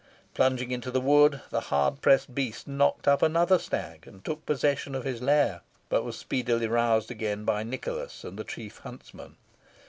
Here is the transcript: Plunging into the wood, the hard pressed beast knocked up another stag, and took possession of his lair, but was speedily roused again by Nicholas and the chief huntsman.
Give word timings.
Plunging 0.33 0.71
into 0.71 0.89
the 0.89 0.99
wood, 0.99 1.41
the 1.51 1.59
hard 1.59 2.01
pressed 2.01 2.33
beast 2.33 2.67
knocked 2.67 3.07
up 3.07 3.21
another 3.21 3.59
stag, 3.59 4.07
and 4.07 4.25
took 4.25 4.43
possession 4.47 4.95
of 4.95 5.03
his 5.03 5.21
lair, 5.21 5.61
but 5.89 6.03
was 6.03 6.17
speedily 6.17 6.65
roused 6.65 7.11
again 7.11 7.45
by 7.45 7.61
Nicholas 7.61 8.23
and 8.23 8.35
the 8.35 8.43
chief 8.43 8.79
huntsman. 8.79 9.35